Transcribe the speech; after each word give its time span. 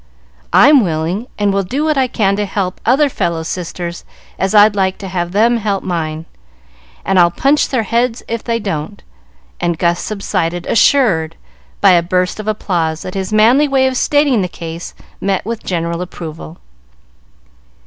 I'm 0.51 0.83
willing, 0.83 1.27
and 1.37 1.53
will 1.53 1.61
do 1.61 1.83
what 1.83 1.95
I 1.95 2.07
can 2.07 2.35
to 2.37 2.47
help 2.47 2.81
other 2.87 3.07
fellows' 3.07 3.47
sisters 3.47 4.03
as 4.39 4.55
I'd 4.55 4.75
like 4.75 4.97
to 4.97 5.07
have 5.07 5.31
them 5.31 5.57
help 5.57 5.83
mine. 5.83 6.25
And 7.05 7.19
I'll 7.19 7.29
punch 7.29 7.69
their 7.69 7.83
heads 7.83 8.23
if 8.27 8.43
they 8.43 8.57
don't;" 8.57 9.03
and 9.59 9.77
Gus 9.77 9.99
subsided, 9.99 10.65
assured, 10.65 11.35
by 11.81 11.91
a 11.91 12.01
burst 12.01 12.39
of 12.39 12.47
applause, 12.47 13.03
that 13.03 13.13
his 13.13 13.31
manly 13.31 13.67
way 13.67 13.85
of 13.85 13.95
stating 13.95 14.41
the 14.41 14.47
case 14.47 14.95
met 15.19 15.45
with 15.45 15.63
general 15.63 16.01
approval. 16.01 16.57